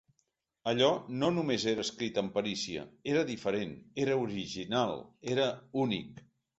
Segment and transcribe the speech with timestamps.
[0.69, 0.87] Allò
[1.23, 5.01] no només era escrit amb perícia: era diferent, era original,
[5.39, 5.51] era
[5.89, 6.31] únic.